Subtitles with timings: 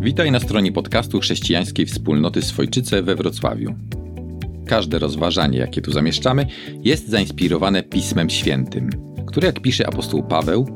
[0.00, 3.74] Witaj na stronie podcastu chrześcijańskiej wspólnoty Swojczyce we Wrocławiu.
[4.66, 6.46] Każde rozważanie, jakie tu zamieszczamy,
[6.84, 8.90] jest zainspirowane Pismem Świętym,
[9.26, 10.66] które, jak pisze apostoł Paweł,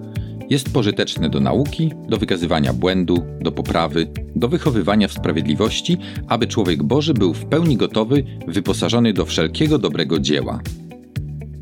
[0.51, 5.98] jest pożyteczne do nauki, do wykazywania błędu, do poprawy, do wychowywania w sprawiedliwości,
[6.28, 10.60] aby człowiek Boży był w pełni gotowy, wyposażony do wszelkiego dobrego dzieła.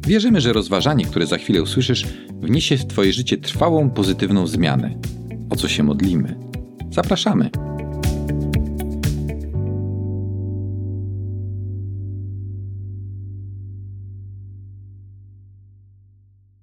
[0.06, 2.06] Wierzymy, że rozważanie, które za chwilę usłyszysz,
[2.40, 4.94] wniesie w Twoje życie trwałą, pozytywną zmianę.
[5.50, 6.53] O co się modlimy?
[6.94, 7.50] Zapraszamy!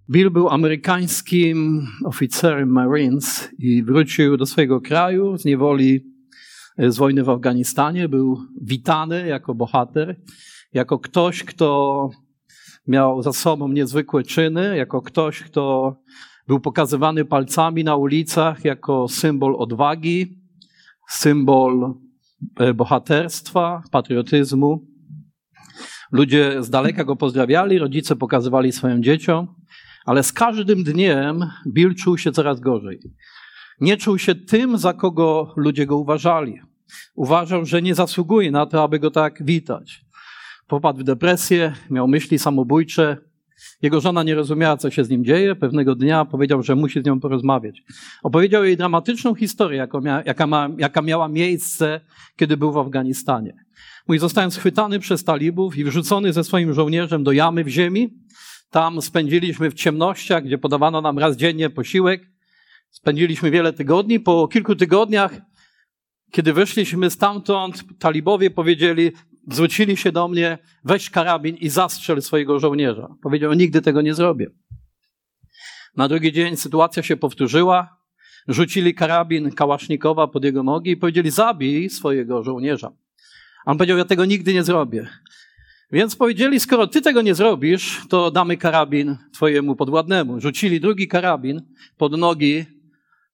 [0.09, 6.05] Bill był amerykańskim oficerem Marines i wrócił do swojego kraju z niewoli
[6.77, 8.09] z wojny w Afganistanie.
[8.09, 10.21] Był witany jako bohater,
[10.73, 12.09] jako ktoś, kto
[12.87, 15.95] miał za sobą niezwykłe czyny, jako ktoś, kto
[16.51, 20.37] był pokazywany palcami na ulicach jako symbol odwagi,
[21.09, 21.93] symbol
[22.59, 24.87] e, bohaterstwa, patriotyzmu.
[26.11, 29.47] Ludzie z daleka go pozdrawiali, rodzice pokazywali swoim dzieciom,
[30.05, 32.99] ale z każdym dniem Bill czuł się coraz gorzej.
[33.81, 36.61] Nie czuł się tym, za kogo ludzie go uważali.
[37.15, 40.05] Uważał, że nie zasługuje na to, aby go tak witać.
[40.67, 43.30] Popadł w depresję, miał myśli samobójcze.
[43.81, 45.55] Jego żona nie rozumiała, co się z nim dzieje.
[45.55, 47.83] Pewnego dnia powiedział, że musi z nią porozmawiać.
[48.23, 49.87] Opowiedział jej dramatyczną historię,
[50.25, 52.01] jaka, ma, jaka miała miejsce,
[52.35, 53.53] kiedy był w Afganistanie.
[54.07, 58.09] Mój zostałem schwytany przez talibów i wrzucony ze swoim żołnierzem do jamy w ziemi.
[58.69, 62.29] Tam spędziliśmy w ciemnościach, gdzie podawano nam raz dziennie posiłek.
[62.89, 64.19] Spędziliśmy wiele tygodni.
[64.19, 65.41] Po kilku tygodniach,
[66.31, 69.11] kiedy wyszliśmy stamtąd, talibowie powiedzieli,
[69.51, 73.15] zwrócili się do mnie, weź karabin i zastrzel swojego żołnierza.
[73.21, 74.47] Powiedział, nigdy tego nie zrobię.
[75.95, 78.01] Na drugi dzień sytuacja się powtórzyła.
[78.47, 82.91] Rzucili karabin kałasznikowa pod jego nogi i powiedzieli, zabij swojego żołnierza.
[83.65, 85.07] A on powiedział, ja tego nigdy nie zrobię.
[85.91, 90.39] Więc powiedzieli, skoro ty tego nie zrobisz, to damy karabin twojemu podwładnemu.
[90.39, 91.61] Rzucili drugi karabin
[91.97, 92.65] pod nogi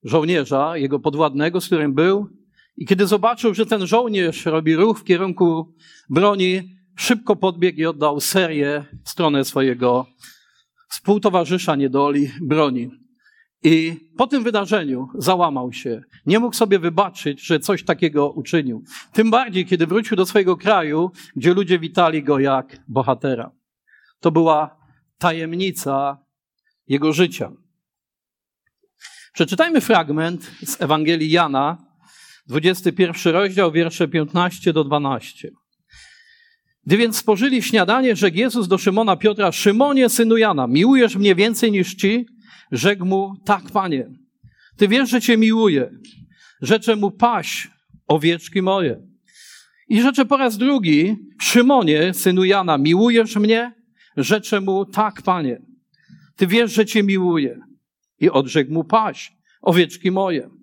[0.04, 2.37] żołnierza, jego podwładnego, z którym był.
[2.78, 5.76] I kiedy zobaczył, że ten żołnierz robi ruch w kierunku
[6.10, 10.06] broni, szybko podbiegł i oddał serię w stronę swojego
[10.90, 12.90] współtowarzysza niedoli broni.
[13.64, 16.02] I po tym wydarzeniu załamał się.
[16.26, 18.84] Nie mógł sobie wybaczyć, że coś takiego uczynił.
[19.14, 23.52] Tym bardziej, kiedy wrócił do swojego kraju, gdzie ludzie witali go jak bohatera.
[24.20, 24.78] To była
[25.18, 26.18] tajemnica
[26.88, 27.52] jego życia.
[29.34, 31.87] Przeczytajmy fragment z Ewangelii Jana,
[32.48, 35.52] 21 rozdział, wiersze 15 do 12.
[36.86, 41.72] Gdy więc spożyli śniadanie, rzekł Jezus do Szymona Piotra, Szymonie, synu Jana, miłujesz mnie więcej
[41.72, 42.26] niż ci?
[42.72, 44.10] Rzekł mu, tak, panie.
[44.78, 45.90] Ty wiesz, że cię miłuję.
[46.62, 47.70] Rzeczę mu, paś,
[48.08, 49.02] owieczki moje.
[49.90, 53.74] I rzeczę po raz drugi, Szymonie, synu Jana, miłujesz mnie?
[54.18, 55.62] Rzeczę mu, tak, panie.
[56.36, 57.60] Ty wiesz, że cię miłuję.
[58.20, 59.32] I odrzekł mu, paś,
[59.62, 60.57] owieczki moje.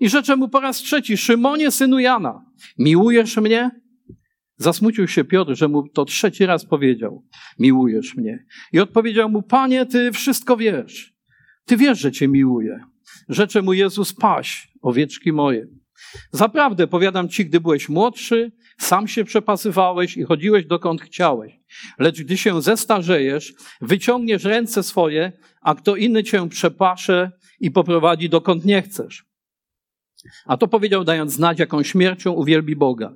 [0.00, 2.44] I rzeczę mu po raz trzeci, Szymonie, synu Jana,
[2.78, 3.70] miłujesz mnie?
[4.56, 7.26] Zasmucił się Piotr, że mu to trzeci raz powiedział,
[7.58, 8.46] miłujesz mnie.
[8.72, 11.14] I odpowiedział mu, panie, ty wszystko wiesz.
[11.64, 12.80] Ty wiesz, że cię miłuję.
[13.28, 15.66] Rzecze mu Jezus, paś, owieczki moje.
[16.32, 21.52] Zaprawdę, powiadam ci, gdy byłeś młodszy, sam się przepasywałeś i chodziłeś dokąd chciałeś.
[21.98, 25.32] Lecz gdy się zestarzejesz, wyciągniesz ręce swoje,
[25.62, 29.29] a kto inny cię przepasze i poprowadzi dokąd nie chcesz.
[30.46, 33.14] A to powiedział, dając znać, jaką śmiercią uwielbi Boga.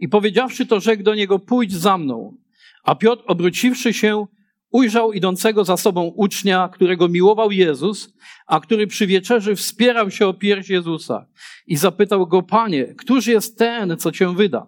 [0.00, 2.36] I powiedziawszy to, rzekł do niego, pójdź za mną.
[2.84, 4.26] A Piotr, obróciwszy się,
[4.70, 8.14] ujrzał idącego za sobą ucznia, którego miłował Jezus,
[8.46, 11.26] a który przy wieczerzy wspierał się o pierś Jezusa
[11.66, 14.66] i zapytał go, Panie, któż jest ten, co cię wyda?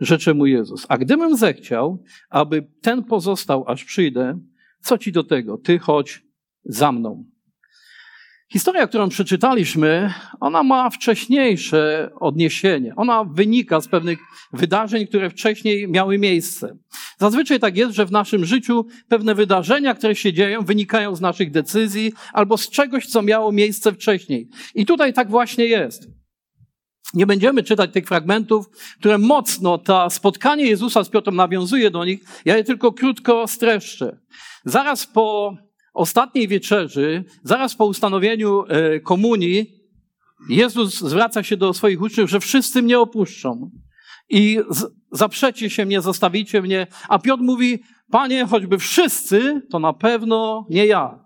[0.00, 4.38] Rzecze mu Jezus, a gdybym zechciał, aby ten pozostał, aż przyjdę,
[4.80, 5.58] co ci do tego?
[5.58, 6.22] Ty chodź
[6.64, 7.24] za mną.
[8.52, 12.92] Historia, którą przeczytaliśmy, ona ma wcześniejsze odniesienie.
[12.96, 14.18] Ona wynika z pewnych
[14.52, 16.76] wydarzeń, które wcześniej miały miejsce.
[17.18, 21.50] Zazwyczaj tak jest, że w naszym życiu pewne wydarzenia, które się dzieją, wynikają z naszych
[21.50, 24.48] decyzji albo z czegoś, co miało miejsce wcześniej.
[24.74, 26.08] I tutaj tak właśnie jest.
[27.14, 28.66] Nie będziemy czytać tych fragmentów,
[28.98, 32.20] które mocno to spotkanie Jezusa z Piotrem nawiązuje do nich.
[32.44, 34.18] Ja je tylko krótko streszczę.
[34.64, 35.56] Zaraz po
[35.92, 39.82] ostatniej wieczerzy, zaraz po ustanowieniu e, komunii,
[40.48, 43.70] Jezus zwraca się do swoich uczniów, że wszyscy mnie opuszczą
[44.28, 44.58] i
[45.12, 46.86] zaprzecie się mnie, zostawicie mnie.
[47.08, 51.22] A Piotr mówi, panie, choćby wszyscy, to na pewno nie ja.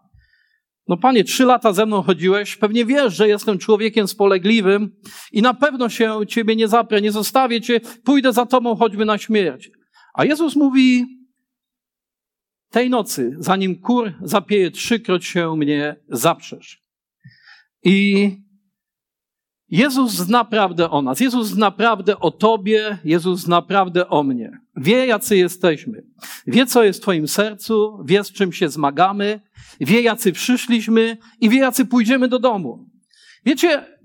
[0.89, 4.91] No panie, trzy lata ze mną chodziłeś, pewnie wiesz, że jestem człowiekiem spolegliwym
[5.33, 9.19] i na pewno się ciebie nie zaprę, nie zostawię cię, pójdę za tobą choćby na
[9.19, 9.71] śmierć.
[10.15, 11.07] A Jezus mówi,
[12.71, 16.83] tej nocy, zanim kur zapieje, trzykroć się mnie zaprzesz.
[17.85, 18.31] I
[19.69, 21.21] Jezus zna prawdę o nas.
[21.21, 22.99] Jezus zna prawdę o Tobie.
[23.05, 24.61] Jezus zna prawdę o mnie.
[24.77, 26.03] Wie, jacy jesteśmy.
[26.47, 27.99] Wie, co jest w Twoim sercu.
[28.05, 29.41] Wie, z czym się zmagamy.
[29.81, 32.91] Wie, jacy przyszliśmy i wie, jacy pójdziemy do domu.
[33.45, 33.97] Wiecie,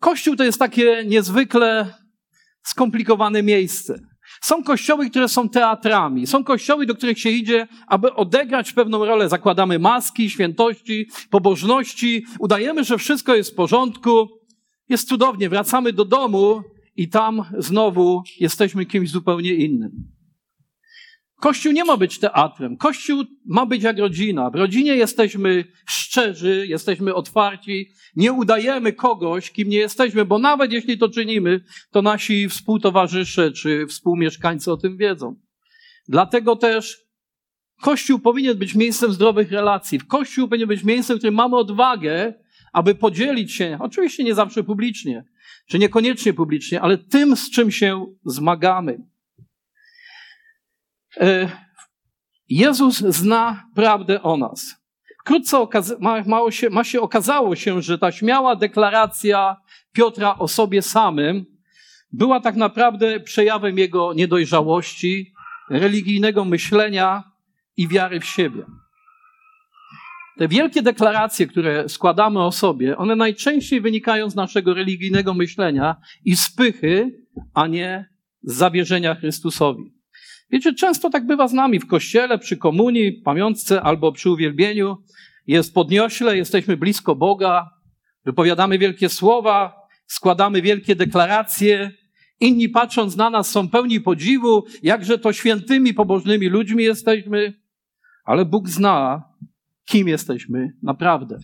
[0.00, 1.94] Kościół to jest takie niezwykle
[2.62, 4.09] skomplikowane miejsce.
[4.40, 6.26] Są kościoły, które są teatrami.
[6.26, 9.28] Są kościoły, do których się idzie, aby odegrać pewną rolę.
[9.28, 12.24] Zakładamy maski, świętości, pobożności.
[12.38, 14.28] Udajemy, że wszystko jest w porządku.
[14.88, 15.48] Jest cudownie.
[15.48, 16.62] Wracamy do domu
[16.96, 20.19] i tam znowu jesteśmy kimś zupełnie innym.
[21.40, 22.76] Kościół nie ma być teatrem.
[22.76, 24.50] Kościół ma być jak rodzina.
[24.50, 30.98] W rodzinie jesteśmy szczerzy, jesteśmy otwarci, nie udajemy kogoś, kim nie jesteśmy, bo nawet jeśli
[30.98, 31.60] to czynimy,
[31.90, 35.36] to nasi współtowarzysze czy współmieszkańcy o tym wiedzą.
[36.08, 37.10] Dlatego też
[37.80, 40.00] Kościół powinien być miejscem zdrowych relacji.
[40.00, 42.34] Kościół powinien być miejscem, w którym mamy odwagę,
[42.72, 45.24] aby podzielić się, oczywiście nie zawsze publicznie,
[45.68, 49.09] czy niekoniecznie publicznie, ale tym, z czym się zmagamy.
[51.16, 51.50] E,
[52.48, 54.80] Jezus zna prawdę o nas.
[55.20, 55.66] Wkrótce
[56.26, 59.56] ma, się, ma się okazało się, że ta śmiała deklaracja
[59.92, 61.46] Piotra o sobie samym
[62.12, 65.32] była tak naprawdę przejawem jego niedojrzałości,
[65.70, 67.24] religijnego myślenia
[67.76, 68.64] i wiary w siebie.
[70.38, 76.36] Te wielkie deklaracje, które składamy o sobie, one najczęściej wynikają z naszego religijnego myślenia i
[76.36, 78.08] spychy, a nie
[78.42, 79.99] z zawierzenia Chrystusowi.
[80.52, 84.96] Wiecie, często tak bywa z nami w kościele, przy komunii, pamiątce albo przy uwielbieniu.
[85.46, 87.70] Jest podniośle, jesteśmy blisko Boga,
[88.24, 91.92] wypowiadamy wielkie słowa, składamy wielkie deklaracje.
[92.40, 97.54] Inni patrząc na nas są pełni podziwu, jakże to świętymi, pobożnymi ludźmi jesteśmy.
[98.24, 99.24] Ale Bóg zna,
[99.84, 101.38] kim jesteśmy naprawdę.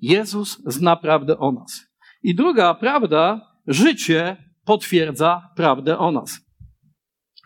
[0.00, 1.86] Jezus zna prawdę o nas.
[2.22, 6.51] I druga prawda, życie potwierdza prawdę o nas.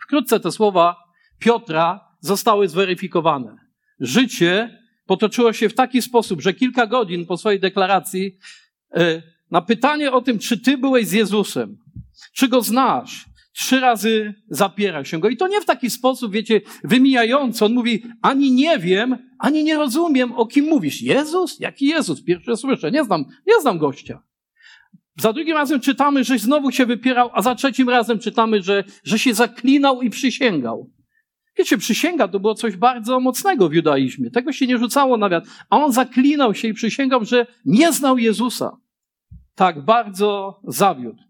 [0.07, 0.95] Wkrótce te słowa
[1.39, 3.57] Piotra zostały zweryfikowane.
[3.99, 8.37] Życie potoczyło się w taki sposób, że kilka godzin po swojej deklaracji
[8.95, 9.21] e,
[9.51, 11.77] na pytanie o tym, czy ty byłeś z Jezusem,
[12.33, 15.29] czy go znasz, trzy razy zapiera się go.
[15.29, 17.65] I to nie w taki sposób, wiecie, wymijający.
[17.65, 21.01] On mówi, ani nie wiem, ani nie rozumiem, o kim mówisz.
[21.01, 21.59] Jezus?
[21.59, 22.23] Jaki Jezus?
[22.23, 22.91] Pierwsze słyszę.
[22.91, 24.23] Nie znam, nie znam gościa.
[25.19, 29.19] Za drugim razem czytamy, że znowu się wypierał, a za trzecim razem czytamy, że, że
[29.19, 30.91] się zaklinał i przysięgał.
[31.57, 34.31] Wiecie, przysięga to było coś bardzo mocnego w judaizmie.
[34.31, 35.49] Tego się nie rzucało na wiatr.
[35.69, 38.77] A on zaklinał się i przysięgał, że nie znał Jezusa.
[39.55, 41.23] Tak bardzo zawiódł.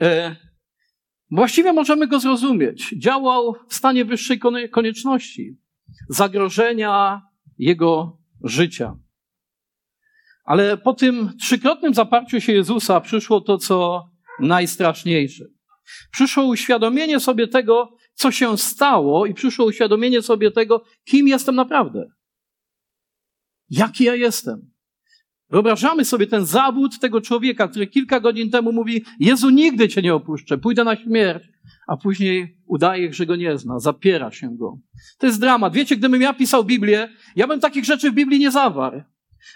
[0.00, 0.36] E,
[1.30, 2.94] właściwie możemy go zrozumieć.
[2.98, 4.38] Działał w stanie wyższej
[4.70, 5.56] konieczności,
[6.08, 7.22] zagrożenia
[7.58, 8.96] jego życia.
[10.46, 14.08] Ale po tym trzykrotnym zaparciu się Jezusa przyszło to, co
[14.40, 15.44] najstraszniejsze.
[16.12, 22.06] Przyszło uświadomienie sobie tego, co się stało, i przyszło uświadomienie sobie tego, kim jestem naprawdę.
[23.70, 24.70] Jaki ja jestem.
[25.50, 30.14] Wyobrażamy sobie ten zawód tego człowieka, który kilka godzin temu mówi: Jezu, nigdy cię nie
[30.14, 31.44] opuszczę, pójdę na śmierć,
[31.88, 34.78] a później udaje, że go nie zna, zapiera się go.
[35.18, 35.72] To jest dramat.
[35.72, 39.02] Wiecie, gdybym ja pisał Biblię, ja bym takich rzeczy w Biblii nie zawarł.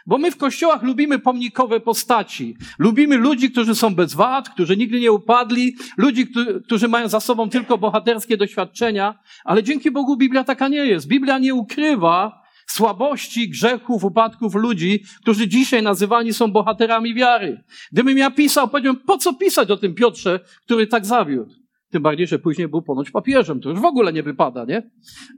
[0.07, 2.57] Bo my w kościołach lubimy pomnikowe postaci.
[2.79, 6.27] Lubimy ludzi, którzy są bez wad, którzy nigdy nie upadli, ludzi,
[6.65, 11.07] którzy mają za sobą tylko bohaterskie doświadczenia, ale dzięki Bogu Biblia taka nie jest.
[11.07, 17.65] Biblia nie ukrywa słabości, grzechów, upadków ludzi, którzy dzisiaj nazywani są bohaterami wiary.
[17.93, 21.51] Gdybym ja pisał, powiedziałbym, po co pisać o tym Piotrze, który tak zawiódł?
[21.91, 23.61] Tym bardziej, że później był ponoć papieżem.
[23.61, 24.91] To już w ogóle nie wypada, nie?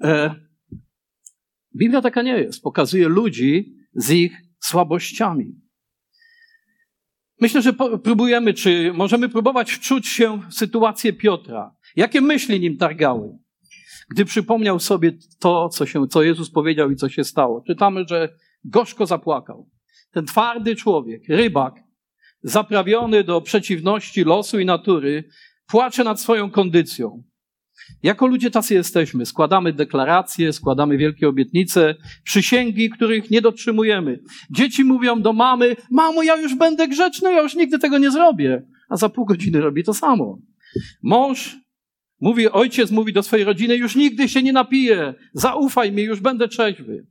[0.05, 0.35] E...
[1.77, 2.63] Biblia taka nie jest.
[2.63, 5.63] Pokazuje ludzi, z ich słabościami.
[7.41, 7.73] Myślę, że
[8.05, 11.77] próbujemy, czy możemy próbować wczuć się w sytuację Piotra.
[11.97, 13.39] Jakie myśli nim targały?
[14.11, 17.63] Gdy przypomniał sobie to, co, się, co Jezus powiedział i co się stało.
[17.67, 18.29] Czytamy, że
[18.65, 19.71] gorzko zapłakał.
[20.13, 21.75] Ten twardy człowiek, rybak,
[22.43, 25.25] zaprawiony do przeciwności losu i natury,
[25.67, 27.23] płacze nad swoją kondycją.
[28.03, 29.27] Jako ludzie tacy jesteśmy.
[29.27, 34.19] Składamy deklaracje, składamy wielkie obietnice, przysięgi, których nie dotrzymujemy.
[34.51, 38.63] Dzieci mówią do mamy, mamo, ja już będę grzeczny, ja już nigdy tego nie zrobię.
[38.89, 40.39] A za pół godziny robi to samo.
[41.03, 41.57] Mąż
[42.21, 46.49] mówi, ojciec mówi do swojej rodziny, już nigdy się nie napiję, zaufaj mi, już będę
[46.49, 47.07] trzeźwy.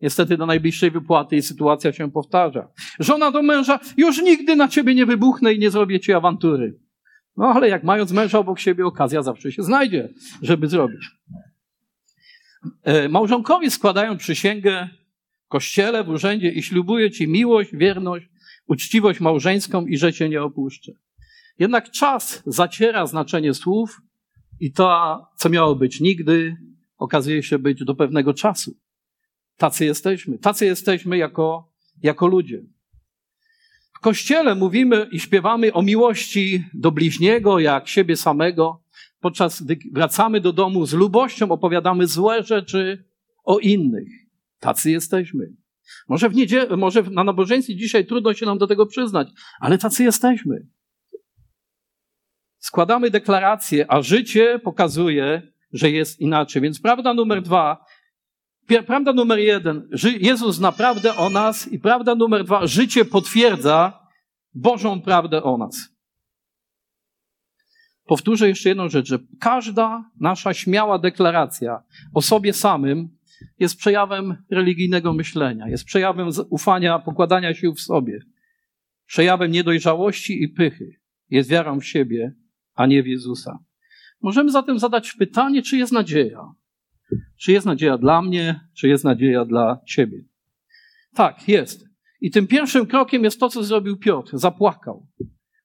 [0.00, 2.68] Niestety do najbliższej wypłaty i sytuacja się powtarza.
[2.98, 6.78] Żona do męża, już nigdy na ciebie nie wybuchnę i nie zrobię ci awantury.
[7.36, 10.08] No ale jak mając męża obok siebie, okazja zawsze się znajdzie,
[10.42, 11.10] żeby zrobić.
[12.82, 14.88] E, małżonkowie składają przysięgę
[15.44, 18.28] w kościele, w urzędzie i ślubuję ci miłość, wierność,
[18.66, 20.92] uczciwość małżeńską i że cię nie opuszczę.
[21.58, 24.00] Jednak czas zaciera znaczenie słów
[24.60, 26.56] i to, co miało być nigdy,
[26.98, 28.76] okazuje się być do pewnego czasu.
[29.56, 30.38] Tacy jesteśmy.
[30.38, 31.72] Tacy jesteśmy jako,
[32.02, 32.62] jako ludzie.
[34.04, 38.82] Kościele mówimy i śpiewamy o miłości do bliźniego, jak siebie samego,
[39.20, 43.04] podczas gdy wracamy do domu z lubością, opowiadamy złe rzeczy
[43.44, 44.08] o innych.
[44.60, 45.44] Tacy jesteśmy.
[46.08, 49.28] Może, w niedziel- może na nabożeństwie dzisiaj trudno się nam do tego przyznać,
[49.60, 50.66] ale tacy jesteśmy.
[52.58, 55.42] Składamy deklaracje, a życie pokazuje,
[55.72, 56.62] że jest inaczej.
[56.62, 57.83] Więc prawda numer dwa,
[58.86, 59.88] prawda numer jeden,
[60.20, 64.04] Jezus naprawdę o nas i prawda numer dwa, życie potwierdza
[64.54, 65.94] Bożą prawdę o nas.
[68.06, 71.82] Powtórzę jeszcze jedną rzecz, że każda nasza śmiała deklaracja
[72.14, 73.08] o sobie samym
[73.58, 78.20] jest przejawem religijnego myślenia, jest przejawem ufania, pokładania sił w sobie,
[79.06, 82.34] przejawem niedojrzałości i pychy, jest wiarą w siebie,
[82.74, 83.58] a nie w Jezusa.
[84.22, 86.52] Możemy zatem zadać pytanie, czy jest nadzieja?
[87.40, 90.24] Czy jest nadzieja dla mnie, czy jest nadzieja dla ciebie?
[91.14, 91.84] Tak, jest.
[92.20, 94.38] I tym pierwszym krokiem jest to, co zrobił Piotr.
[94.38, 95.06] Zapłakał.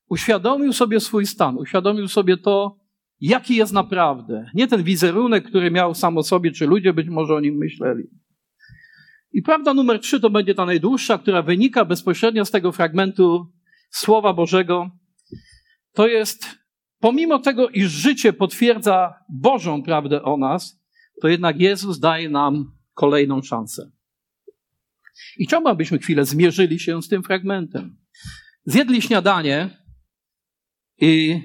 [0.08, 2.78] Uświadomił sobie swój stan, uświadomił sobie to,
[3.20, 4.50] jaki jest naprawdę.
[4.54, 8.04] Nie ten wizerunek, który miał sam o sobie, czy ludzie być może o nim myśleli.
[9.32, 13.46] I prawda numer trzy to będzie ta najdłuższa, która wynika bezpośrednio z tego fragmentu
[13.90, 14.90] Słowa Bożego.
[15.92, 16.46] To jest,
[17.00, 20.79] pomimo tego, iż życie potwierdza Bożą prawdę o nas,
[21.20, 23.90] to jednak Jezus daje nam kolejną szansę.
[25.36, 27.96] I chciałbym, abyśmy chwilę zmierzyli się z tym fragmentem.
[28.64, 29.84] Zjedli śniadanie
[30.98, 31.40] i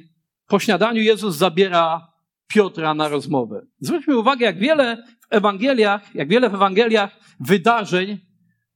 [0.47, 2.07] po śniadaniu Jezus zabiera
[2.47, 3.65] Piotra na rozmowę.
[3.79, 8.19] Zwróćmy uwagę, jak wiele w Ewangeliach, jak wiele w Ewangeliach wydarzeń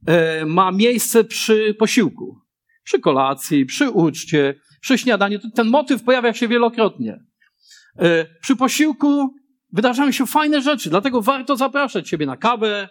[0.08, 2.40] e, ma miejsce przy posiłku.
[2.84, 5.40] Przy kolacji, przy uczcie, przy śniadaniu.
[5.56, 7.20] Ten motyw pojawia się wielokrotnie.
[8.00, 9.36] E, przy posiłku
[9.74, 12.90] wydarzają się fajne rzeczy, dlatego warto zapraszać siebie na kawę,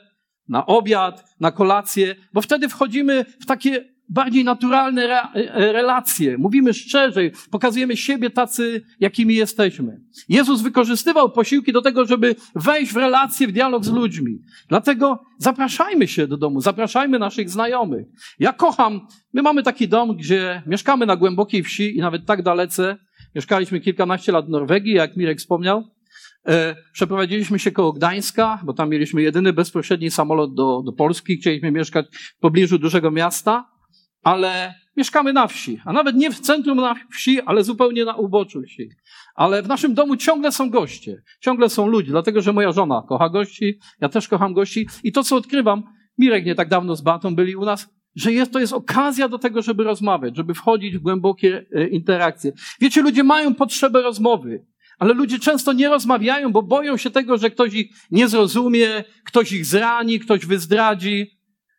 [0.48, 6.38] na obiad, na kolację, bo wtedy wchodzimy w takie bardziej naturalne re, e, relacje.
[6.38, 10.00] Mówimy szczerzej, pokazujemy siebie tacy, jakimi jesteśmy.
[10.28, 14.38] Jezus wykorzystywał posiłki do tego, żeby wejść w relacje, w dialog z ludźmi.
[14.68, 18.06] Dlatego zapraszajmy się do domu, zapraszajmy naszych znajomych.
[18.38, 22.96] Ja kocham, my mamy taki dom, gdzie mieszkamy na głębokiej wsi i nawet tak dalece.
[23.34, 25.97] Mieszkaliśmy kilkanaście lat w Norwegii, jak Mirek wspomniał.
[26.46, 31.36] E, przeprowadziliśmy się koło Gdańska, bo tam mieliśmy jedyny bezpośredni samolot do, do Polski.
[31.36, 33.78] Chcieliśmy mieszkać w pobliżu dużego miasta
[34.22, 38.62] ale mieszkamy na wsi, a nawet nie w centrum na wsi, ale zupełnie na uboczu
[38.62, 38.88] wsi.
[39.34, 43.28] Ale w naszym domu ciągle są goście, ciągle są ludzie, dlatego że moja żona kocha
[43.28, 45.82] gości, ja też kocham gości i to, co odkrywam,
[46.18, 49.38] Mirek nie tak dawno z Batą byli u nas, że jest, to jest okazja do
[49.38, 52.52] tego, żeby rozmawiać, żeby wchodzić w głębokie e, interakcje.
[52.80, 54.66] Wiecie, ludzie mają potrzebę rozmowy,
[54.98, 59.52] ale ludzie często nie rozmawiają, bo boją się tego, że ktoś ich nie zrozumie, ktoś
[59.52, 61.38] ich zrani, ktoś wyzdradzi.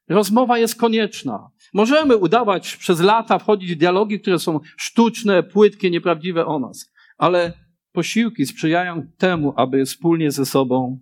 [0.10, 1.50] Rozmowa jest konieczna.
[1.74, 7.54] Możemy udawać przez lata, wchodzić w dialogi, które są sztuczne, płytkie, nieprawdziwe o nas, ale
[7.92, 11.00] posiłki sprzyjają temu, aby wspólnie ze sobą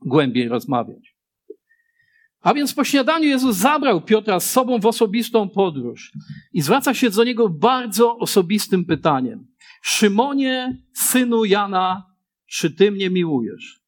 [0.00, 1.11] głębiej rozmawiać.
[2.42, 6.12] A więc po śniadaniu Jezus zabrał Piotra z sobą w osobistą podróż
[6.52, 9.46] i zwraca się do niego bardzo osobistym pytaniem.
[9.82, 12.06] Szymonie, synu Jana,
[12.46, 13.82] czy ty mnie miłujesz?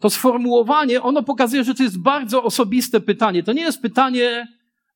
[0.00, 3.42] To sformułowanie, ono pokazuje, że to jest bardzo osobiste pytanie.
[3.42, 4.46] To nie jest pytanie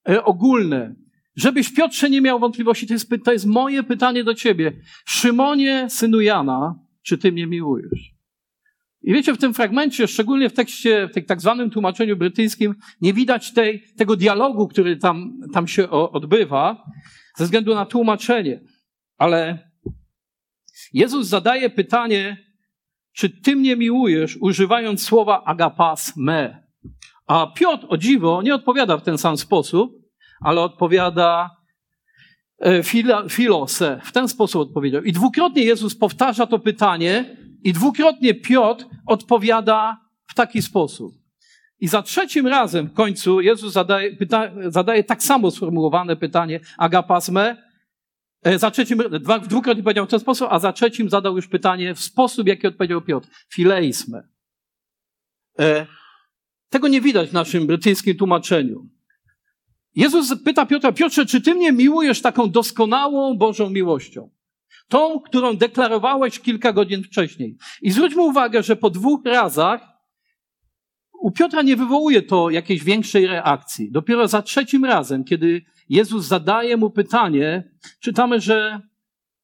[0.09, 0.95] e, ogólne.
[1.37, 4.73] Żebyś Piotrze nie miał wątpliwości, to jest, to jest moje pytanie do ciebie.
[5.07, 8.12] Szymonie, synu Jana, czy ty mnie miłujesz?
[9.03, 13.53] I wiecie, w tym fragmencie, szczególnie w tekście, w tak zwanym tłumaczeniu brytyjskim, nie widać
[13.53, 16.85] tej, tego dialogu, który tam, tam się odbywa,
[17.37, 18.61] ze względu na tłumaczenie.
[19.19, 19.59] Ale
[20.93, 22.37] Jezus zadaje pytanie,
[23.13, 26.67] czy ty mnie miłujesz, używając słowa agapas me.
[27.27, 29.93] A Piotr, o dziwo, nie odpowiada w ten sam sposób,
[30.41, 31.51] ale odpowiada
[32.59, 32.83] e,
[33.29, 34.01] filose.
[34.05, 35.03] W ten sposób odpowiedział.
[35.03, 41.13] I dwukrotnie Jezus powtarza to pytanie i dwukrotnie Piotr odpowiada w taki sposób.
[41.81, 47.29] I za trzecim razem w końcu Jezus zadaje, pyta, zadaje tak samo sformułowane pytanie agapas
[47.29, 47.73] me,
[48.43, 51.95] E, za trzecim, dwa, dwukrotnie powiedział w ten sposób, a za trzecim zadał już pytanie
[51.95, 53.29] w sposób, jaki odpowiedział Piotr.
[53.49, 54.29] Fileisme.
[56.69, 58.89] Tego nie widać w naszym brytyjskim tłumaczeniu.
[59.95, 64.31] Jezus pyta Piotra, Piotrze, czy ty mnie miłujesz taką doskonałą Bożą miłością?
[64.89, 67.57] Tą, którą deklarowałeś kilka godzin wcześniej.
[67.83, 69.93] I zwróćmy uwagę, że po dwóch razach
[71.21, 73.91] u Piotra nie wywołuje to jakiejś większej reakcji.
[73.93, 77.71] Dopiero za trzecim razem, kiedy Jezus zadaje mu pytanie,
[78.01, 78.81] czytamy, że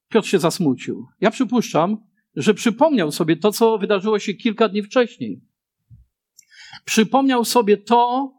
[0.08, 1.06] Piotr się zasmucił.
[1.20, 1.96] Ja przypuszczam,
[2.36, 5.40] że przypomniał sobie to, co wydarzyło się kilka dni wcześniej.
[6.84, 8.32] Przypomniał sobie to,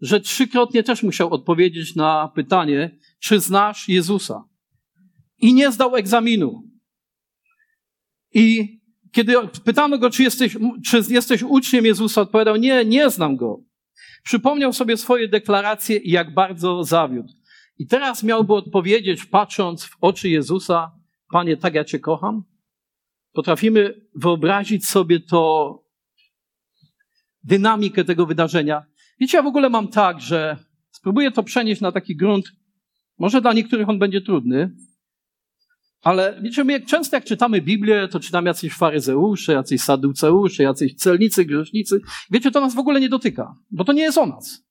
[0.00, 4.44] że trzykrotnie też musiał odpowiedzieć na pytanie, czy znasz Jezusa.
[5.38, 6.62] I nie zdał egzaminu.
[8.34, 8.74] I
[9.12, 13.60] kiedy pytamy go, czy jesteś, czy jesteś uczniem Jezusa, odpowiadał, nie, nie znam go.
[14.22, 17.32] Przypomniał sobie swoje deklaracje i jak bardzo zawiódł.
[17.78, 20.92] I teraz miałby odpowiedzieć, patrząc w oczy Jezusa,
[21.32, 22.44] Panie, tak ja Cię kocham?
[23.32, 25.84] Potrafimy wyobrazić sobie to,
[27.42, 28.84] dynamikę tego wydarzenia.
[29.20, 30.56] Wiecie, ja w ogóle mam tak, że
[30.90, 32.52] spróbuję to przenieść na taki grunt,
[33.18, 34.70] może dla niektórych on będzie trudny,
[36.04, 40.94] ale wiecie, my jak często jak czytamy Biblię, to czytamy jacyś faryzeusze, jacyś saduceusze, jacyś
[40.94, 42.00] celnicy, grzesznicy.
[42.30, 44.64] Wiecie, to nas w ogóle nie dotyka, bo to nie jest o nas.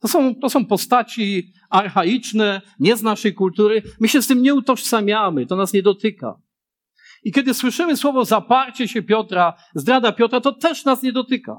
[0.00, 3.82] To są, to są postaci archaiczne, nie z naszej kultury.
[4.00, 6.40] My się z tym nie utożsamiamy, to nas nie dotyka.
[7.22, 11.56] I kiedy słyszymy słowo zaparcie się Piotra, zdrada Piotra, to też nas nie dotyka.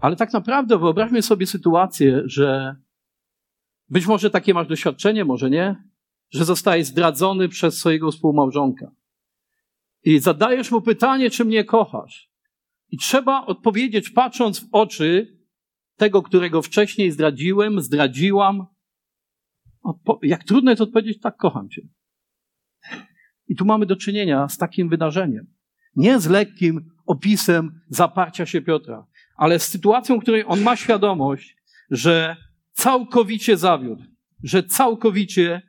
[0.00, 2.76] Ale tak naprawdę wyobraźmy sobie sytuację, że
[3.88, 5.88] być może takie masz doświadczenie, może nie,
[6.30, 8.90] że zostajesz zdradzony przez swojego współmałżonka.
[10.04, 12.30] I zadajesz mu pytanie, czy mnie kochasz.
[12.90, 15.38] I trzeba odpowiedzieć, patrząc w oczy
[15.96, 18.66] tego, którego wcześniej zdradziłem, zdradziłam.
[20.22, 21.82] Jak trudno jest odpowiedzieć, tak, kocham cię.
[23.48, 25.46] I tu mamy do czynienia z takim wydarzeniem.
[25.96, 29.06] Nie z lekkim opisem zaparcia się Piotra,
[29.36, 31.56] ale z sytuacją, w której on ma świadomość,
[31.90, 32.36] że
[32.72, 34.02] całkowicie zawiódł,
[34.42, 35.62] że całkowicie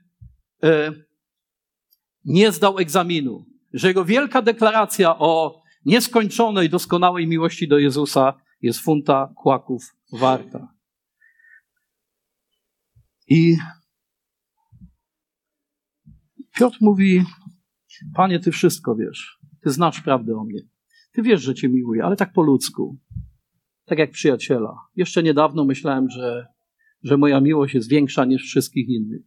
[2.25, 9.33] nie zdał egzaminu, że jego wielka deklaracja o nieskończonej, doskonałej miłości do Jezusa jest funta
[9.35, 10.73] kłaków warta.
[13.27, 13.57] I
[16.59, 17.23] Piotr mówi,
[18.15, 19.39] Panie, Ty wszystko wiesz.
[19.63, 20.61] Ty znasz prawdę o mnie.
[21.11, 22.99] Ty wiesz, że Cię miłuję, ale tak po ludzku.
[23.85, 24.75] Tak jak przyjaciela.
[24.95, 26.47] Jeszcze niedawno myślałem, że,
[27.03, 29.21] że moja miłość jest większa niż wszystkich innych.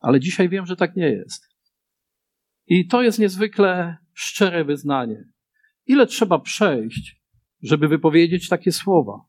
[0.00, 1.48] Ale dzisiaj wiem, że tak nie jest.
[2.66, 5.24] I to jest niezwykle szczere wyznanie.
[5.86, 7.22] Ile trzeba przejść,
[7.62, 9.24] żeby wypowiedzieć takie słowa?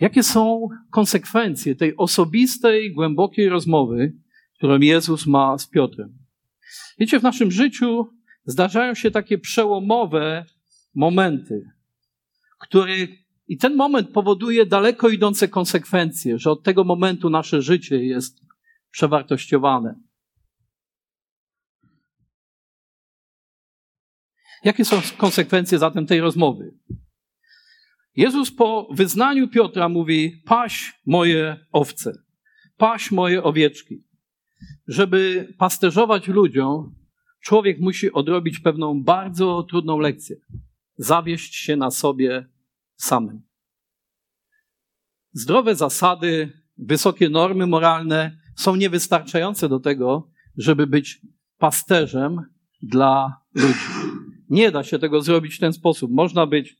[0.00, 4.12] Jakie są konsekwencje tej osobistej, głębokiej rozmowy,
[4.56, 6.18] którą Jezus ma z Piotrem?
[6.98, 8.06] Wiecie, w naszym życiu
[8.44, 10.44] zdarzają się takie przełomowe
[10.94, 11.70] momenty,
[12.58, 12.94] które
[13.48, 18.47] i ten moment powoduje daleko idące konsekwencje, że od tego momentu nasze życie jest
[18.90, 19.94] przewartościowane.
[24.64, 26.74] Jakie są konsekwencje zatem tej rozmowy?
[28.16, 32.12] Jezus po wyznaniu Piotra mówi: Paś moje owce,
[32.76, 34.04] paś moje owieczki.
[34.86, 36.94] Żeby pasterzować ludziom,
[37.40, 40.36] człowiek musi odrobić pewną bardzo trudną lekcję.
[40.96, 42.48] Zawieść się na sobie
[42.96, 43.42] samym.
[45.32, 51.20] Zdrowe zasady, wysokie normy moralne są niewystarczające do tego, żeby być
[51.58, 52.42] pasterzem
[52.82, 53.78] dla ludzi.
[54.50, 56.10] Nie da się tego zrobić w ten sposób.
[56.10, 56.76] Można być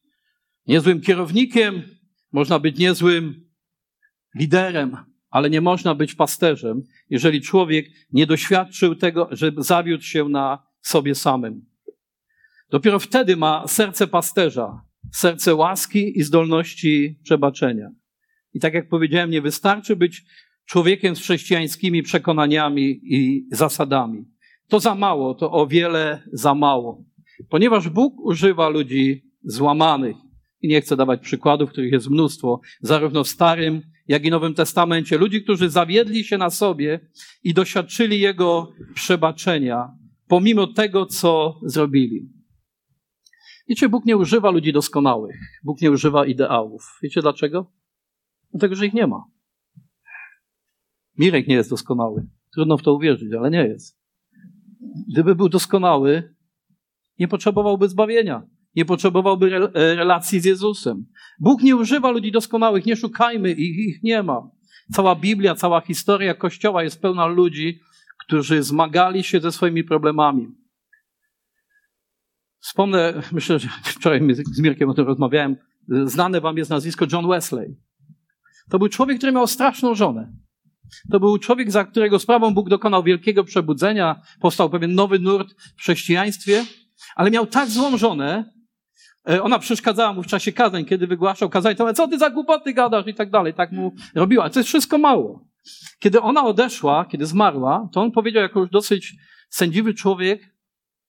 [0.66, 1.82] niezłym kierownikiem,
[2.32, 3.48] można być niezłym
[4.34, 4.96] liderem,
[5.30, 11.14] ale nie można być pasterzem, jeżeli człowiek nie doświadczył tego, że zawiódł się na sobie
[11.14, 11.66] samym.
[12.70, 17.90] Dopiero wtedy ma serce pasterza, serce łaski i zdolności przebaczenia.
[18.54, 20.24] I tak jak powiedziałem, nie wystarczy być
[20.68, 24.24] człowiekiem z chrześcijańskimi przekonaniami i zasadami.
[24.68, 27.04] To za mało, to o wiele za mało.
[27.50, 30.16] Ponieważ Bóg używa ludzi złamanych,
[30.62, 35.18] i nie chcę dawać przykładów, których jest mnóstwo, zarówno w Starym, jak i Nowym Testamencie.
[35.18, 37.00] Ludzi, którzy zawiedli się na sobie
[37.42, 39.88] i doświadczyli Jego przebaczenia,
[40.28, 42.28] pomimo tego, co zrobili.
[43.68, 45.36] Wiecie, Bóg nie używa ludzi doskonałych.
[45.64, 46.98] Bóg nie używa ideałów.
[47.02, 47.72] Wiecie dlaczego?
[48.50, 49.24] Dlatego, że ich nie ma.
[51.18, 52.26] Mirek nie jest doskonały.
[52.54, 53.98] Trudno w to uwierzyć, ale nie jest.
[55.12, 56.34] Gdyby był doskonały,
[57.18, 58.42] nie potrzebowałby zbawienia
[58.78, 61.06] nie potrzebowałby e, relacji z Jezusem.
[61.40, 64.50] Bóg nie używa ludzi doskonałych, nie szukajmy ich, ich nie ma.
[64.92, 67.80] Cała Biblia, cała historia Kościoła jest pełna ludzi,
[68.18, 70.48] którzy zmagali się ze swoimi problemami.
[72.60, 75.56] Wspomnę, myślę, że wczoraj z Mirkiem o tym rozmawiałem,
[76.04, 77.76] Znane wam jest nazwisko John Wesley.
[78.70, 80.32] To był człowiek, który miał straszną żonę.
[81.10, 85.80] To był człowiek, za którego sprawą Bóg dokonał wielkiego przebudzenia, powstał pewien nowy nurt w
[85.80, 86.64] chrześcijaństwie,
[87.16, 88.44] ale miał tak złą żonę,
[89.28, 92.72] e, ona przeszkadzała mu w czasie kazań, kiedy wygłaszał kazań, to co ty za głupoty
[92.72, 94.50] gadasz i tak dalej, tak mu robiła.
[94.50, 95.48] To jest wszystko mało.
[95.98, 99.14] Kiedy ona odeszła, kiedy zmarła, to on powiedział jako już dosyć
[99.50, 100.54] sędziwy człowiek,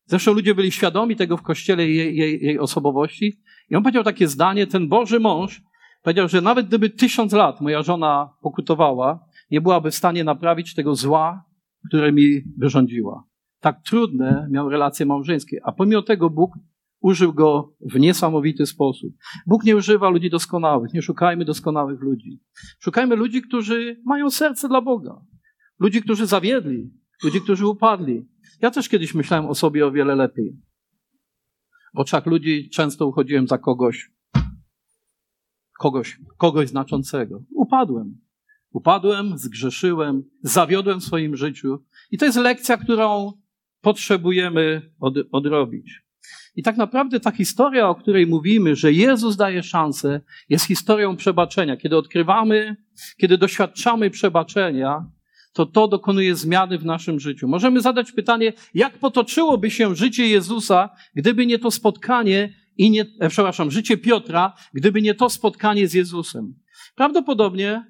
[0.06, 4.28] zresztą ludzie byli świadomi tego w kościele jej, jej, jej osobowości, i on powiedział takie
[4.28, 5.62] zdanie, ten Boży mąż
[6.04, 9.20] powiedział, że nawet gdyby tysiąc lat moja żona pokutowała,
[9.52, 11.46] nie byłaby w stanie naprawić tego zła,
[11.88, 13.24] które mi wyrządziła.
[13.60, 16.52] Tak trudne miał relacje małżeńskie, a pomimo tego Bóg
[17.02, 19.14] użył go w niesamowity sposób.
[19.48, 22.40] Bóg nie używa ludzi doskonałych, nie szukajmy doskonałych ludzi.
[22.80, 25.22] Szukajmy ludzi, którzy mają serce dla Boga.
[25.80, 26.92] Ludzi, którzy zawiedli,
[27.24, 28.28] ludzi, którzy upadli.
[28.62, 30.58] Ja też kiedyś myślałem o sobie o wiele lepiej.
[31.96, 34.12] W oczach ludzi często uchodziłem za kogoś,
[35.80, 37.44] kogoś, kogoś znaczącego.
[37.56, 38.29] Upadłem.
[38.72, 41.86] Upadłem, zgrzeszyłem, zawiodłem w swoim życiu.
[42.12, 43.34] I to jest lekcja, którą
[43.82, 46.02] potrzebujemy od, odrobić.
[46.56, 51.78] I tak naprawdę ta historia, o której mówimy, że Jezus daje szansę, jest historią przebaczenia.
[51.78, 52.76] Kiedy odkrywamy,
[53.18, 55.06] kiedy doświadczamy przebaczenia,
[55.54, 57.48] to to dokonuje zmiany w naszym życiu.
[57.48, 63.30] Możemy zadać pytanie, jak potoczyłoby się życie Jezusa, gdyby nie to spotkanie i nie, e,
[63.30, 66.54] przepraszam, życie Piotra, gdyby nie to spotkanie z Jezusem.
[66.96, 67.89] Prawdopodobnie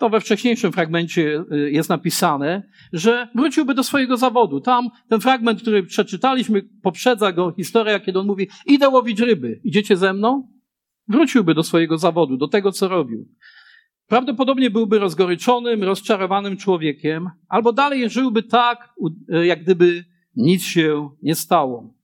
[0.00, 4.60] to we wcześniejszym fragmencie y, jest napisane, że wróciłby do swojego zawodu.
[4.60, 9.96] Tam ten fragment, który przeczytaliśmy, poprzedza go historia, kiedy on mówi: Idę łowić ryby, idziecie
[9.96, 10.48] ze mną?
[11.08, 13.28] Wróciłby do swojego zawodu, do tego, co robił.
[14.06, 18.94] Prawdopodobnie byłby rozgoryczonym, rozczarowanym człowiekiem, albo dalej żyłby tak,
[19.34, 20.04] y, jak gdyby
[20.36, 21.94] nic się nie stało.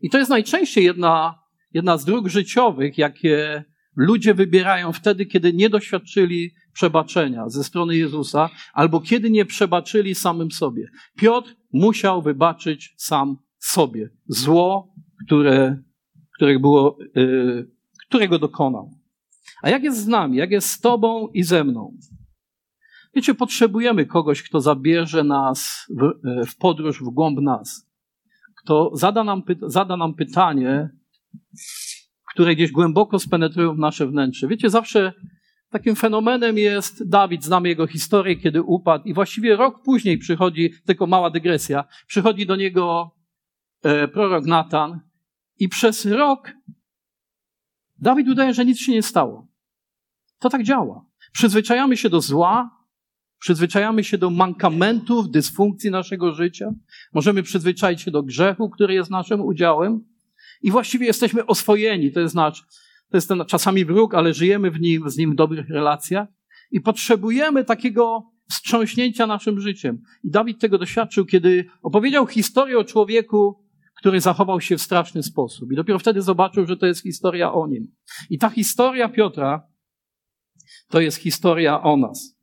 [0.00, 1.38] I to jest najczęściej jedna,
[1.72, 3.64] jedna z dróg życiowych, jakie
[3.96, 10.50] ludzie wybierają wtedy, kiedy nie doświadczyli przebaczenia ze strony Jezusa, albo kiedy nie przebaczyli samym
[10.50, 10.88] sobie.
[11.16, 14.94] Piotr musiał wybaczyć sam sobie zło,
[15.26, 15.82] które,
[16.36, 17.70] które było, yy,
[18.08, 18.90] którego dokonał.
[19.62, 21.96] A jak jest z nami, jak jest z Tobą i ze mną?
[23.14, 27.90] Wiecie, potrzebujemy kogoś, kto zabierze nas w, y, w podróż w głąb nas,
[28.62, 30.90] kto zada nam, zada nam pytanie,
[32.34, 34.48] które gdzieś głęboko spenetrują w nasze wnętrze.
[34.48, 35.12] Wiecie, zawsze
[35.70, 41.06] Takim fenomenem jest Dawid, znamy jego historię, kiedy upadł i właściwie rok później przychodzi, tylko
[41.06, 43.10] mała dygresja, przychodzi do niego
[43.82, 45.00] e, prorok Natan
[45.58, 46.52] i przez rok
[47.98, 49.48] Dawid udaje, że nic się nie stało.
[50.38, 51.04] To tak działa.
[51.32, 52.70] Przyzwyczajamy się do zła,
[53.38, 56.70] przyzwyczajamy się do mankamentów, dysfunkcji naszego życia,
[57.12, 60.13] możemy przyzwyczaić się do grzechu, który jest naszym udziałem
[60.64, 62.64] i właściwie jesteśmy oswojeni, to jest nasz
[63.10, 66.28] to jest ten czasami wróg, ale żyjemy w nim, z nim w dobrych relacjach
[66.70, 70.02] i potrzebujemy takiego wstrząśnięcia naszym życiem.
[70.24, 73.64] I Dawid tego doświadczył, kiedy opowiedział historię o człowieku,
[73.96, 75.72] który zachował się w straszny sposób.
[75.72, 77.86] I dopiero wtedy zobaczył, że to jest historia o nim.
[78.30, 79.62] I ta historia Piotra
[80.88, 82.38] to jest historia o nas.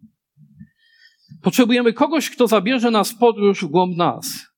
[1.42, 4.51] Potrzebujemy kogoś, kto zabierze nas w podróż w głąb nas,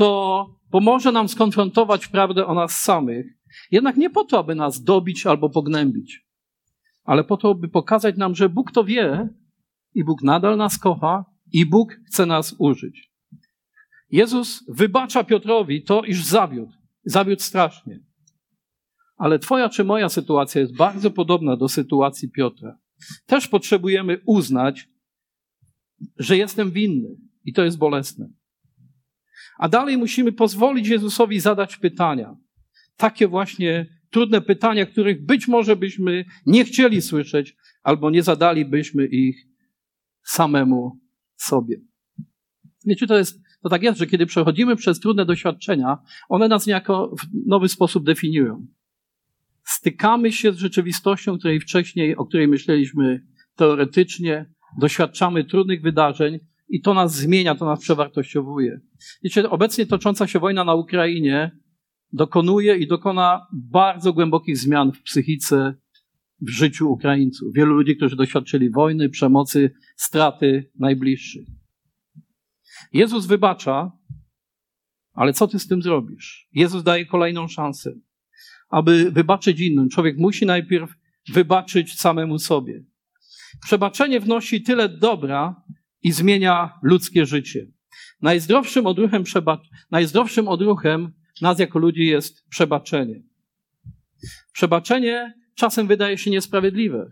[0.00, 3.26] kto pomoże nam skonfrontować prawdę o nas samych,
[3.70, 6.26] jednak nie po to, aby nas dobić albo pognębić,
[7.04, 9.28] ale po to, by pokazać nam, że Bóg to wie
[9.94, 13.10] i Bóg nadal nas kocha i Bóg chce nas użyć.
[14.10, 16.72] Jezus wybacza Piotrowi to, iż zawiódł.
[17.04, 18.00] Zawiódł strasznie.
[19.16, 22.78] Ale Twoja czy moja sytuacja jest bardzo podobna do sytuacji Piotra.
[23.26, 24.88] Też potrzebujemy uznać,
[26.16, 28.39] że jestem winny i to jest bolesne.
[29.60, 32.36] A dalej musimy pozwolić Jezusowi zadać pytania
[33.00, 39.46] takie właśnie trudne pytania, których być może byśmy nie chcieli słyszeć, albo nie zadalibyśmy ich
[40.22, 41.00] samemu
[41.36, 41.76] sobie.
[42.86, 47.14] Wiecie, to jest, to tak jest, że kiedy przechodzimy przez trudne doświadczenia, one nas niejako
[47.20, 48.66] w nowy sposób definiują.
[49.64, 56.38] Stykamy się z rzeczywistością, której wcześniej, o której myśleliśmy teoretycznie, doświadczamy trudnych wydarzeń
[56.70, 58.80] i to nas zmienia, to nas przewartościowuje.
[59.22, 61.50] Wiecie, obecnie tocząca się wojna na Ukrainie
[62.12, 65.74] dokonuje i dokona bardzo głębokich zmian w psychice,
[66.40, 67.48] w życiu Ukraińców.
[67.54, 71.46] Wielu ludzi, którzy doświadczyli wojny, przemocy, straty najbliższych.
[72.92, 73.92] Jezus wybacza,
[75.12, 76.48] ale co ty z tym zrobisz?
[76.52, 77.92] Jezus daje kolejną szansę.
[78.68, 80.90] Aby wybaczyć innym, człowiek musi najpierw
[81.32, 82.84] wybaczyć samemu sobie.
[83.64, 85.62] Przebaczenie wnosi tyle dobra
[86.02, 87.66] i zmienia ludzkie życie.
[88.22, 89.60] Najzdrowszym odruchem, przebacz...
[89.90, 93.22] Najzdrowszym odruchem nas jako ludzi jest przebaczenie.
[94.52, 97.10] Przebaczenie czasem wydaje się niesprawiedliwe.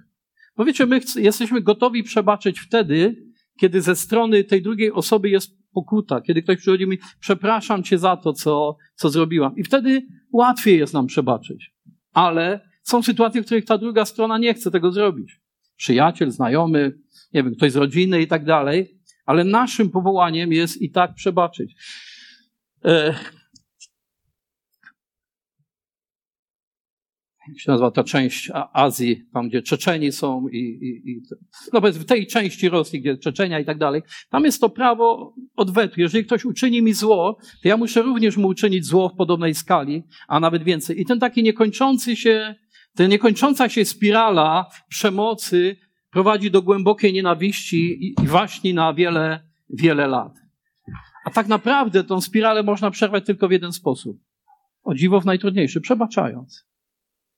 [0.57, 3.17] Bo wiecie, my jesteśmy gotowi przebaczyć wtedy,
[3.61, 7.99] kiedy ze strony tej drugiej osoby jest pokuta, kiedy ktoś przychodzi i mówi, przepraszam cię
[7.99, 9.57] za to, co, co zrobiłam.
[9.57, 11.75] I wtedy łatwiej jest nam przebaczyć.
[12.13, 15.41] Ale są sytuacje, w których ta druga strona nie chce tego zrobić.
[15.79, 16.99] Przyjaciel, znajomy,
[17.35, 18.99] nie wiem, ktoś z rodziny i tak dalej.
[19.27, 21.75] Ale naszym powołaniem jest i tak przebaczyć.
[22.85, 23.15] E,
[27.49, 31.23] jak się nazywa ta część Azji, tam gdzie Czeczeni są i, i, i
[31.73, 36.01] no w tej części Rosji, gdzie Czeczenia i tak dalej, tam jest to prawo odwetu.
[36.01, 40.03] Jeżeli ktoś uczyni mi zło, to ja muszę również mu uczynić zło w podobnej skali,
[40.29, 41.01] a nawet więcej.
[41.01, 42.55] I ten taki niekończący się,
[42.99, 45.77] ta niekończąca się spirala przemocy
[46.11, 50.33] prowadzi do głębokiej nienawiści i, waśni na wiele, wiele lat.
[51.25, 54.21] A tak naprawdę tą spiralę można przerwać tylko w jeden sposób.
[54.83, 56.67] O dziwo w najtrudniejszy, przebaczając.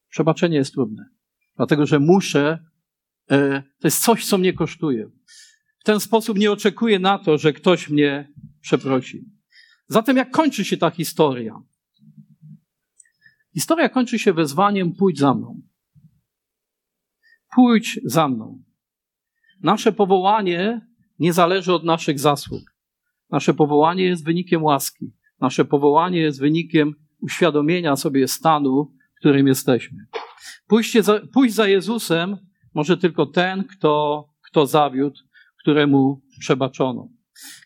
[0.09, 1.05] Przebaczenie jest trudne,
[1.57, 2.59] dlatego że muszę,
[3.31, 5.11] e, to jest coś, co mnie kosztuje.
[5.79, 9.25] W ten sposób nie oczekuję na to, że ktoś mnie przeprosi.
[9.89, 11.63] Zatem jak kończy się ta historia?
[13.55, 15.63] Historia kończy się wezwaniem: pójdź za mną.
[17.55, 18.63] Pójdź za mną.
[19.63, 20.87] Nasze powołanie
[21.19, 22.63] nie zależy od naszych zasług.
[23.31, 25.13] Nasze powołanie jest wynikiem łaski.
[25.41, 29.99] Nasze powołanie jest wynikiem uświadomienia sobie stanu, którym jesteśmy.
[30.67, 32.37] Pójście za, pójść za Jezusem
[32.75, 35.21] może tylko ten, kto, kto zawiódł,
[35.61, 37.09] któremu przebaczono.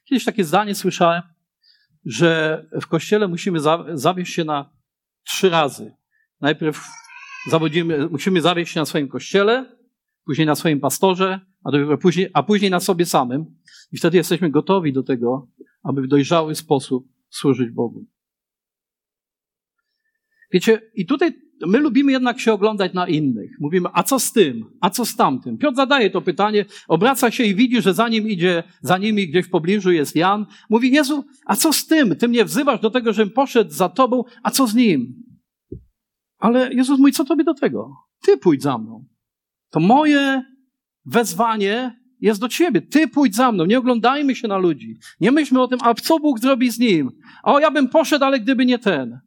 [0.05, 1.23] Kiedyś takie zdanie słyszałem,
[2.05, 4.74] że w kościele musimy za, zawieść się na
[5.25, 5.97] trzy razy.
[6.41, 6.89] Najpierw
[7.51, 9.77] zawodzimy, musimy zawieść na swoim kościele,
[10.25, 13.47] później na swoim pastorze, a, dopiero później, a później na sobie samym.
[13.93, 15.49] I wtedy jesteśmy gotowi do tego,
[15.83, 18.07] aby w dojrzały sposób służyć Bogu.
[20.53, 23.51] Wiecie, i tutaj my lubimy jednak się oglądać na innych.
[23.61, 24.65] Mówimy, a co z tym?
[24.81, 25.59] A co z tamtym?
[25.59, 29.47] Piotr zadaje to pytanie, obraca się i widzi, że za nim idzie, za nimi gdzieś
[29.47, 30.47] w pobliżu jest Jan.
[30.71, 32.17] Mówi, Jezu, a co z tym?
[32.17, 35.15] Ty mnie wzywasz do tego, żebym poszedł za tobą, a co z nim?
[36.39, 37.93] Ale Jezus mówi, co tobie do tego?
[38.23, 39.05] Ty pójdź za mną.
[39.71, 40.43] To moje
[41.07, 42.83] wezwanie jest do ciebie.
[42.83, 43.65] Ty pójdź za mną.
[43.65, 44.99] Nie oglądajmy się na ludzi.
[45.21, 47.11] Nie myślmy o tym, a co Bóg zrobi z nim?
[47.43, 49.21] O, ja bym poszedł, ale gdyby nie ten.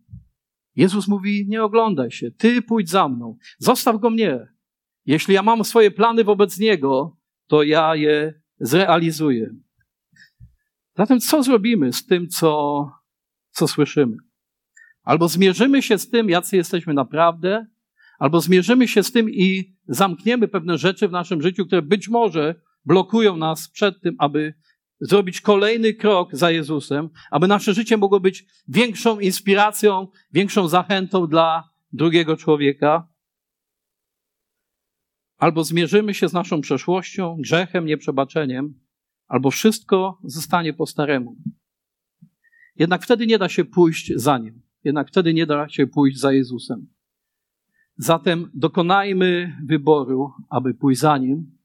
[0.77, 4.47] Jezus mówi: Nie oglądaj się, ty pójdź za mną, zostaw go mnie.
[5.05, 9.49] Jeśli ja mam swoje plany wobec niego, to ja je zrealizuję.
[10.97, 12.85] Zatem co zrobimy z tym, co,
[13.51, 14.17] co słyszymy?
[15.03, 17.65] Albo zmierzymy się z tym, jacy jesteśmy naprawdę,
[18.19, 22.55] albo zmierzymy się z tym i zamkniemy pewne rzeczy w naszym życiu, które być może
[22.85, 24.53] blokują nas przed tym, aby
[24.99, 31.69] zrobić kolejny krok za Jezusem, aby nasze życie mogło być większą inspiracją, większą zachętą dla
[31.91, 33.07] drugiego człowieka.
[35.37, 38.79] Albo zmierzymy się z naszą przeszłością, grzechem, nieprzebaczeniem,
[39.27, 41.35] albo wszystko zostanie po staremu.
[42.75, 44.61] Jednak wtedy nie da się pójść za nim.
[44.83, 46.87] Jednak wtedy nie da się pójść za Jezusem.
[47.97, 51.57] Zatem dokonajmy wyboru, aby pójść za nim,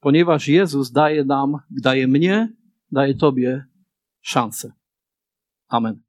[0.00, 2.52] ponieważ Jezus daje nam, daje mnie
[2.92, 3.64] daje Tobie
[4.20, 4.72] szansę.
[5.68, 6.02] Amen.